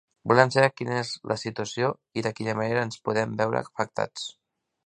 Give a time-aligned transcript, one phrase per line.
[0.29, 1.91] Volem saber quina és la situació
[2.21, 4.27] i de quina manera ens podem veure afectats.